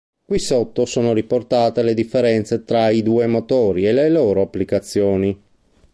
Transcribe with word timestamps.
Qui 0.25 0.39
sotto 0.39 0.85
sono 0.85 1.13
riportate 1.13 1.83
le 1.83 1.93
differenze 1.93 2.63
tra 2.63 2.89
i 2.89 3.03
due 3.03 3.27
motori 3.27 3.87
e 3.87 3.93
le 3.93 4.09
loro 4.09 4.41
applicazioni. 4.41 5.39